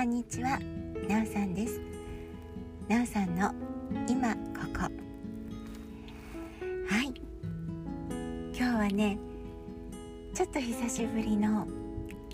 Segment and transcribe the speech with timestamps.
[0.00, 0.58] こんにちは
[1.10, 1.78] なおさんです。
[2.88, 3.52] なおさんの
[4.08, 4.40] 今こ
[4.72, 4.80] こ。
[6.88, 7.12] はい。
[8.54, 9.18] 今日はね
[10.32, 11.66] ちょっと久しぶりの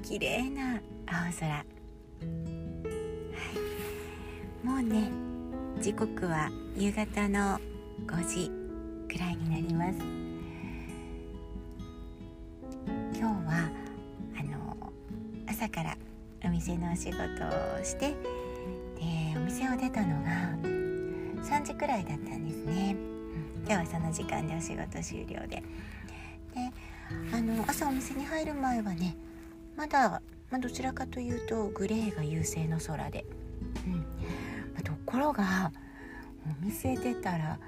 [0.01, 1.65] 綺麗な青空、は
[4.63, 5.11] い、もうね
[5.81, 7.59] 時刻は夕方の
[8.07, 8.49] 5時
[9.13, 9.99] くらいになります。
[13.13, 13.69] 今日は
[14.39, 14.77] あの
[15.49, 15.97] 朝から
[16.57, 18.17] 店のお仕事をしてで
[19.37, 20.57] お店を出たのが
[21.45, 25.49] 3時くらいだったんですね、うん、今日はその時間でお仕事終了で。
[25.49, 25.63] で
[27.33, 29.15] あの朝お店に入る前はね
[29.77, 33.27] まだ、まあ、どちらかというとグレーが優勢の空で、
[33.87, 33.93] うん。
[33.93, 34.01] ま
[34.81, 35.71] あ、ところが
[36.63, 37.59] お店出たら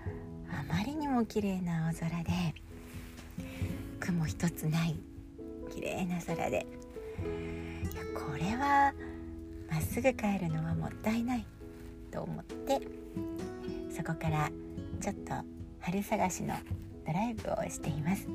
[0.50, 2.55] あまりにも綺麗な青空で
[4.00, 4.97] 雲一つない
[5.75, 6.66] 綺麗な空で
[7.22, 8.92] いやこれは
[9.70, 11.47] まっすぐ帰るのはもったいない
[12.11, 12.80] と思って
[13.91, 14.50] そこから
[15.00, 15.34] ちょっと
[15.80, 16.55] 春探しの
[17.06, 18.28] ドライブをしています。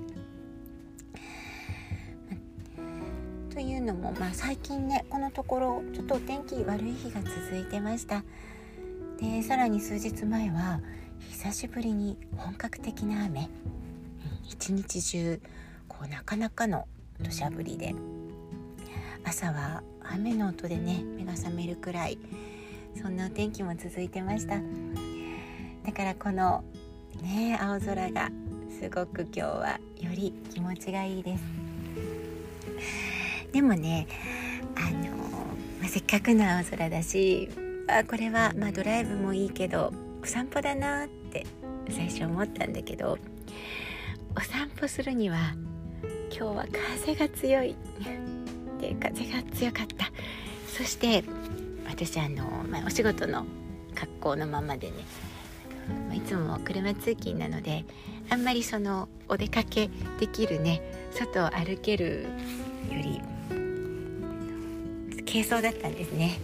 [3.53, 8.23] というのも、まあ、最近ねこのところちょっとお天気悪い日が続いてました。
[9.19, 10.81] でさらに数日前は
[11.29, 13.49] 久しぶりに本格的な雨。
[14.49, 15.39] 一日中
[15.87, 16.87] こうなかなかの
[17.21, 17.93] 土砂降りで。
[19.25, 22.17] 朝は雨の音でね目が覚めるくらい
[23.01, 24.59] そんなお天気も続いてました。
[25.83, 26.63] だからこの
[27.21, 28.29] ね青空が
[28.79, 31.43] すごく今日はより気持ちがいいです。
[33.51, 34.07] でもね
[34.75, 35.15] あの、
[35.79, 37.49] まあ、せっかくの青空だし
[37.87, 41.45] あこれは、まあ、ドライブもいいけどお散歩だなって
[41.89, 43.17] 最初思ったんだけど
[44.35, 45.53] お散歩するには
[46.35, 46.65] 今日は
[46.97, 47.75] 風が強い。
[48.83, 50.11] で風が強かった。
[50.67, 51.23] そして
[51.87, 53.45] 私あの、まあ、お仕事の
[53.95, 54.93] 格好のままでね
[56.15, 57.85] いつも車通勤なので
[58.29, 59.89] あんまりそのお出かけ
[60.19, 63.21] できるね外を歩けるより
[65.25, 66.39] 軽装だったんですね、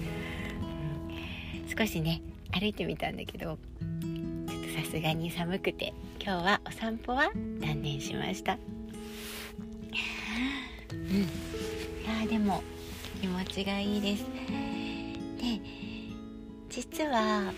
[1.77, 2.21] 少しね
[2.51, 3.57] 歩いてみたんだけどちょっ
[4.63, 8.57] とさすがに寒くて今日はお散歩は断念しました。
[10.91, 11.48] うん。
[12.29, 12.61] でも
[13.19, 14.23] 気持ちがいいです。
[15.41, 15.59] で
[16.69, 17.51] 実は、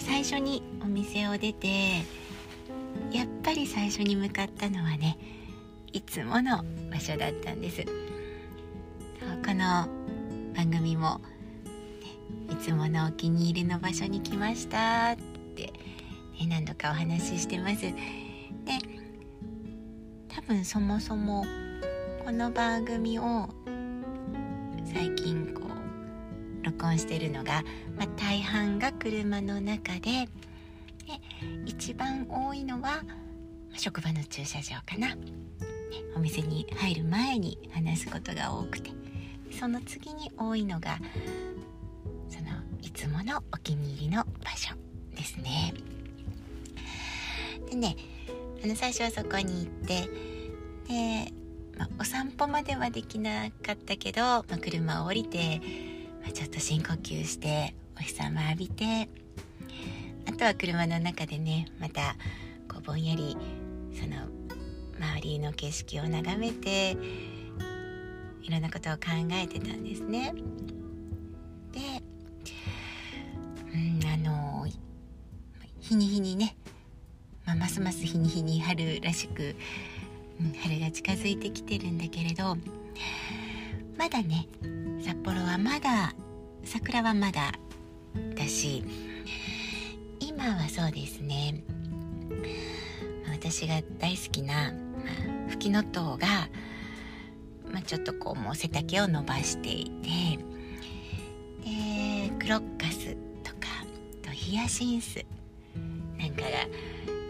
[0.00, 1.68] 最初にお店を出て
[3.12, 5.18] やっぱり最初に向かったのはね
[5.92, 7.84] いつもの場所だったんです。
[7.84, 9.86] この
[10.54, 11.20] 番組も、
[12.48, 15.16] ね、いつものお気に入りの場所に来ましたっ
[15.54, 15.72] て、
[16.40, 17.82] ね、何度かお話ししてます。
[17.82, 17.92] で
[20.28, 21.44] 多分そもそも
[22.24, 23.48] この番組を
[24.92, 25.62] 最近こ
[26.62, 27.62] う録音してるのが、
[27.96, 30.28] まあ、大半が車の中でで
[31.66, 33.02] 一番多いのは
[33.74, 35.22] 職場の駐車場かな、ね、
[36.16, 38.98] お店に入る前に話すことが多くて。
[39.50, 40.98] その次に多いのが
[42.28, 42.50] その
[42.80, 44.74] いつものお気に入りの場所
[45.14, 45.74] ですね。
[47.68, 47.96] でね
[48.62, 50.08] あの最初はそこに行って
[50.86, 51.32] で
[51.78, 55.60] まあ、お散歩まではできなかったけど、まあ、車を降りて、
[56.22, 59.08] まあ、ちょっと深呼吸してお日様浴びて
[60.26, 62.16] あとは車の中でねまた
[62.68, 63.36] こうぼんやり
[63.94, 64.16] その
[64.98, 66.96] 周りの景色を眺めて
[68.42, 69.00] いろんなことを考
[69.32, 70.34] えてたんですね。
[71.70, 72.02] で、
[73.74, 74.66] うん、あの
[75.80, 76.56] 日に日にね、
[77.44, 79.54] まあ、ますます日に日に春らしく
[80.62, 82.56] 春が近づいてきてるんだけれど
[83.96, 84.48] まだね
[85.04, 86.14] 札幌はまだ
[86.64, 87.52] 桜はまだ
[88.36, 88.84] だし
[90.20, 91.62] 今はそうですね
[93.32, 94.72] 私が大好きな、
[95.48, 96.26] フキノトウが、
[97.70, 100.38] まあ、ちょっとこうもう背丈を伸ばしていて
[101.64, 103.14] でクロッカス
[103.44, 103.68] とか
[104.22, 105.24] とヒヤシンス
[106.18, 106.48] なんかが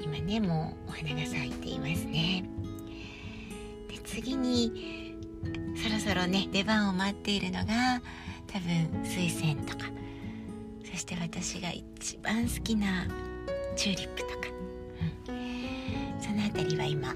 [0.03, 2.58] 今ねもうお花が咲いていますね。
[4.21, 5.15] 次に
[5.77, 8.03] そろそろね出番を待っているのが
[8.47, 9.85] 多分水仙とか。
[10.91, 13.07] そして私が一番好きな
[13.77, 14.35] チューリップとか、
[15.29, 17.15] うん、その辺りは今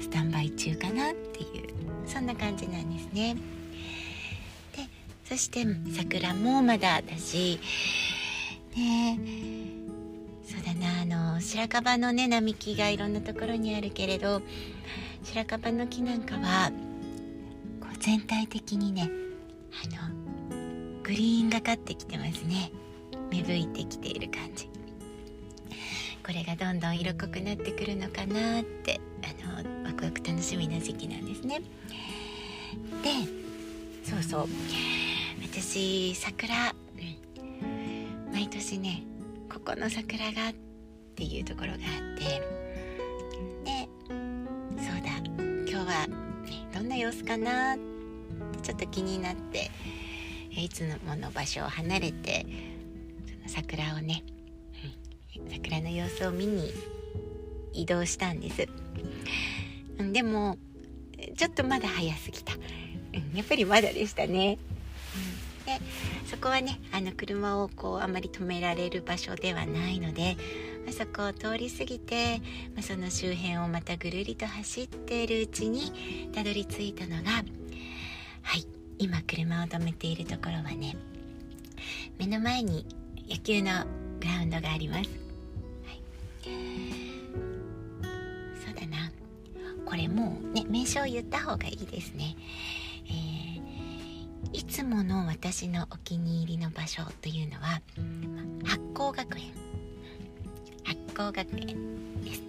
[0.00, 1.72] スタンバイ中かなっていう。
[2.06, 3.34] そんな感じなんですね。
[4.76, 4.86] で
[5.24, 5.64] そして
[5.96, 7.58] 桜もまだだし
[8.76, 9.18] ね
[10.44, 14.42] そうだなあの白樺のね並木がいろんなところにあるけれど
[15.24, 16.70] 白樺の木なんかは
[17.80, 19.10] こう全体的にね
[19.84, 22.70] あのグリーンがかってきてますね。
[23.30, 24.68] 芽吹いてきている感じ。
[26.24, 31.60] これがどんどん色濃くなってくるのかなってあのワクワク楽しみな時期なんですね。
[33.02, 33.10] で
[34.04, 34.48] そうそう。
[35.42, 36.74] 私桜、
[38.32, 39.02] 毎年ね
[39.52, 40.52] ここの桜がっ
[41.14, 41.78] ていうところがあっ
[42.18, 42.61] て
[47.02, 47.76] 様子かな
[48.62, 49.72] ちょっと気になって
[50.52, 52.46] いつもの場所を離れて
[53.48, 54.22] 桜をね、
[55.52, 56.72] 桜の様子を見に
[57.72, 58.68] 移動したんです、
[60.12, 60.56] でも
[61.36, 62.52] ちょっとまだ早すぎた、
[63.34, 64.58] やっぱりまだでしたね、
[65.58, 65.80] うん、で
[66.30, 70.36] そこはねあの車をこうあまり止められる場所ではないので
[70.88, 72.38] あそこを通り過ぎて、
[72.74, 77.30] まあ、その周辺をまたぐるりと走っているうちにたどり着いたのが
[78.42, 78.66] はい
[78.98, 80.96] 今車を止めているところはね
[82.18, 82.86] 目の前に
[83.28, 83.84] 野球の
[84.20, 85.08] グラウンドがあります、はい、
[88.64, 89.10] そうだな。
[89.84, 92.36] これもうね名称を言った方がいいですね、
[93.06, 97.82] えー、いつもの私のお気に入りの場所というのは
[98.64, 99.61] 八甲学園。
[101.12, 102.42] 八甲学園です。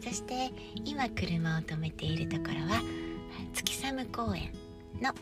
[0.00, 0.52] そして
[0.84, 2.80] 今車を止めているところは
[3.52, 4.52] 月寒公園
[5.00, 5.12] の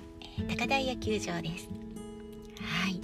[0.48, 1.68] 高台野球場です。
[2.60, 3.00] はい、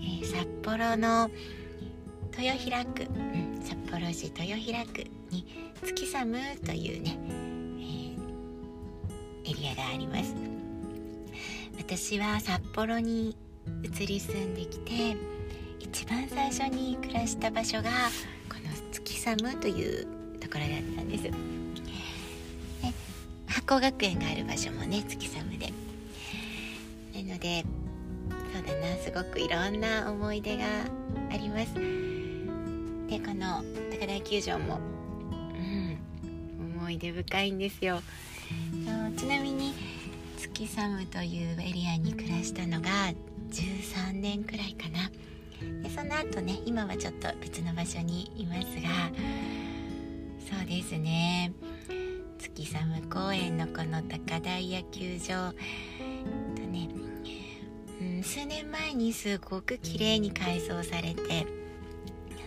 [0.00, 1.30] えー、札幌の
[2.36, 5.46] 豊平区、うん、札幌市豊平区に
[5.82, 7.18] 月寒というね、
[9.44, 10.34] えー、エリアがあります。
[11.78, 13.36] 私は札幌に
[13.82, 15.16] 移り住んできて
[15.78, 17.90] 一番最初に暮らした場所が
[19.22, 20.06] この月寒という
[20.40, 21.24] ところだったんです。
[21.24, 21.30] で
[23.46, 25.66] 八甲学園がある場所もね月寒で。
[27.14, 27.64] なので
[28.54, 30.64] そうだなすごくいろんな思い出が
[31.30, 31.74] あります。
[31.74, 34.80] でこの高台球場も
[35.12, 35.98] うん
[36.78, 38.00] 思い出深いんですよ。
[39.18, 39.74] ちなみに
[40.38, 42.88] 月寒というエリアに暮らしたのが
[43.50, 45.10] 13年くらいかな。
[45.82, 49.10] でその後ね今はちょっと別の場所にいますが
[50.50, 51.52] そうですね。
[52.38, 55.52] 月寒公園のこの高台野球場。
[55.52, 56.88] とね
[58.00, 61.46] うん、数年前にすごく綺麗に改装されて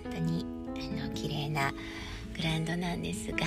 [0.03, 0.45] 本当に
[0.99, 1.71] あの綺麗な
[2.35, 3.37] グラウンドなんですが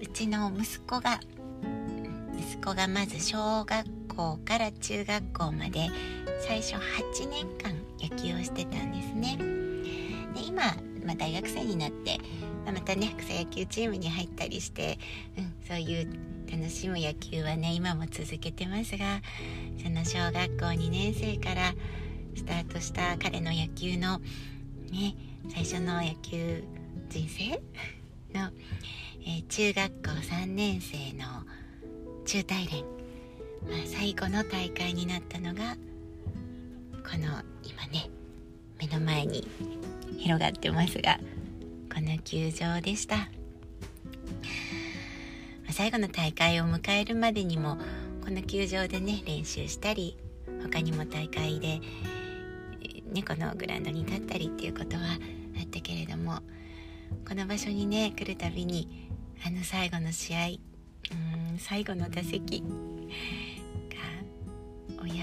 [0.00, 1.20] うちの息子が
[2.36, 5.88] 息子がまず小学校から中学校まで
[6.46, 9.38] 最初8年間野球をしてたんですね。
[10.34, 10.74] で今、
[11.04, 12.18] まあ、大学生になって
[12.66, 14.98] またね草野球チームに入ったりして、
[15.38, 16.08] うん、そういう
[16.50, 19.20] 楽しむ野球はね今も続けてますが
[19.82, 21.74] その小学校2年生から
[22.36, 24.18] スタートした彼の野球の
[24.90, 25.14] ね
[25.48, 26.64] 最初の野球
[27.10, 27.60] 人生？
[28.34, 28.50] の、
[29.24, 31.44] えー、中学校3年生の
[32.24, 32.84] 中大連、
[33.68, 35.76] まあ、最後の大会になったのが
[37.08, 38.10] この今ね
[38.78, 39.46] 目の前に
[40.18, 41.18] 広がってますが
[41.92, 43.28] この球場でした。
[45.70, 47.78] 最後の大会を迎えるまでにも
[48.24, 50.16] この球場でね練習したり
[50.62, 51.80] 他にも大会で、
[53.12, 56.38] ね、このグラウンドに立ったりっていうことはあったけれども
[57.28, 59.10] この場所にね来るたびに
[59.44, 62.62] あの最後の試合うん最後の打席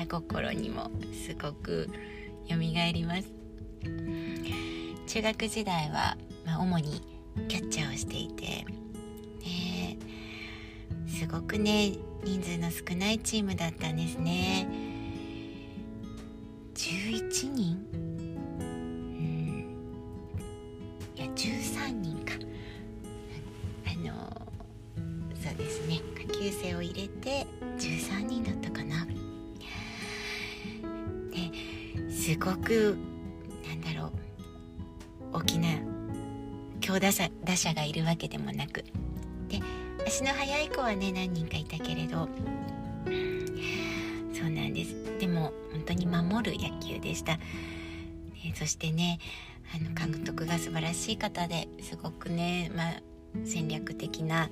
[0.02, 1.88] 親心にもすごく
[2.50, 3.32] 蘇ります。
[5.06, 7.04] 中学時代は、まあ、主に
[7.48, 8.66] キャッチャーをしていて
[11.08, 11.92] すごくね
[12.24, 14.68] 人数の少ないチームだったんですね。
[16.74, 17.86] 11人？
[17.94, 18.64] う
[19.14, 19.66] ん。
[21.16, 22.34] いや13人か。
[23.86, 24.48] あの
[25.36, 26.02] そうですね。
[26.16, 27.46] 下級生を入れて
[32.32, 32.98] すごく
[33.68, 34.06] なんだろ
[35.34, 35.68] う大きな
[36.80, 38.86] 強打者打者がいるわけでもなく。
[39.50, 39.60] で
[40.08, 42.30] 足の速い子はね何人かいたけれど
[44.34, 44.96] そうなんです。
[45.20, 47.38] でも本当に守る野球でした、
[48.56, 49.20] そしてね
[49.76, 52.94] あの監督が素晴らしい方ですごくね、まあ、
[53.44, 54.50] 戦略的な、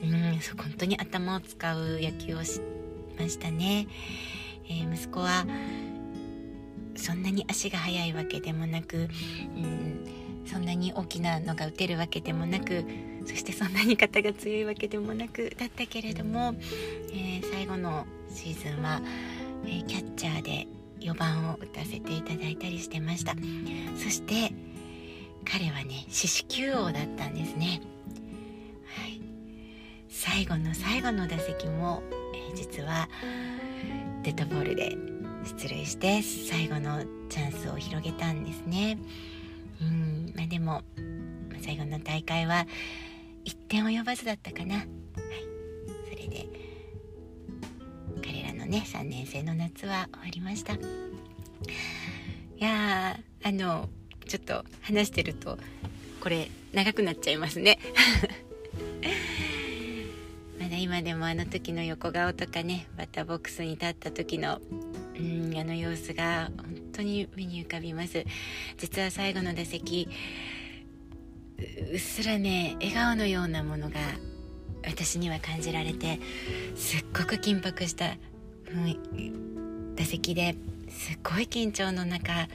[0.00, 2.60] うん、本当に頭を使う野球をし
[3.18, 3.88] ましたね、
[4.68, 5.44] えー、息子は
[7.06, 9.00] そんなに足が速いわけでもなく、う
[9.60, 10.04] ん、
[10.44, 12.84] そんなに大きなのが打てるわけでもなく
[13.24, 16.56] そしてそんなに肩が強いわけでもなくだったけれども、
[17.12, 19.00] えー、最後のシーズンは、
[19.64, 20.66] えー、キャッチャーで
[20.98, 23.36] 4番を打たせていただいたりしてました。
[23.96, 24.52] そして
[25.44, 27.80] 彼はね四死球王だったんですね、
[28.84, 29.20] はい、
[30.08, 32.02] 最後の最後の打席も、
[32.34, 33.08] えー、実は
[34.24, 34.96] デッドボールで
[35.46, 38.98] 出塁して最後のチャンスを広げたんですね。
[39.80, 40.82] うんまあでも
[41.62, 42.66] 最後の大会は
[43.44, 44.88] 1点及ばずだったかな、はい、
[46.10, 46.48] それで
[48.24, 50.74] 彼らのね3年生の夏は終わりました。
[50.74, 50.78] い
[52.58, 53.88] やあの
[54.26, 55.58] ちょっと話してると
[56.20, 57.78] これ長くなっちゃいますね。
[60.58, 64.60] まだ今でもあの時の横顔とかねバッターボックスに立った時の
[65.18, 68.24] うんあの様子が本当に目に浮かびます。
[68.76, 70.08] 実は最後の打席
[71.90, 73.96] うっすらね笑顔のようなものが
[74.84, 76.20] 私には感じられて
[76.74, 78.16] すっごく緊迫した、
[79.96, 80.54] 打席で
[80.88, 82.46] すっごい緊張の中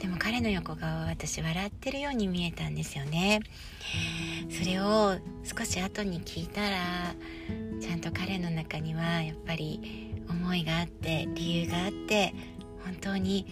[0.00, 3.40] でも彼の横顔は私笑ってるように見えたんですよね。
[4.50, 7.14] それを少し後に聞いたら
[7.80, 12.34] ちゃんと彼の中にはやっぱり思いがあって理由があって
[12.84, 13.46] 本当に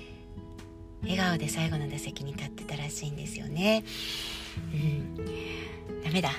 [1.02, 3.84] 笑顔で最後の打席に立ってたらしいんですよね。
[4.72, 5.16] うん。
[6.02, 6.30] ダメだ。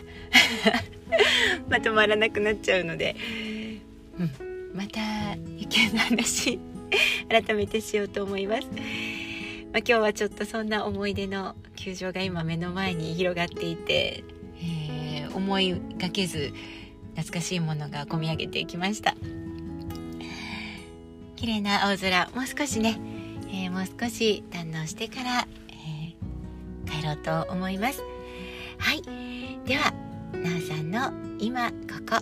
[1.70, 3.16] まとまらなくなっちゃうので、
[4.20, 6.60] うん、また意見の話
[7.30, 14.24] 改めてしようと思います、まあ、今日はちょっとそんな思い出の球場が今目の前に広がっていて、
[14.62, 16.54] えー、思いがけず
[17.16, 19.16] 懐かしいものが込み上げてきました。
[21.40, 23.00] 綺麗な青空もう少しね、
[23.48, 26.14] えー、もう少し堪能してからえ
[26.86, 28.04] 帰ろうと思います。
[28.78, 29.02] はい。
[29.66, 29.94] では
[30.34, 32.18] なおさんの今ここ。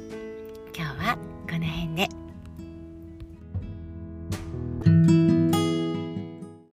[0.76, 1.18] 今日は
[1.50, 2.27] この辺で。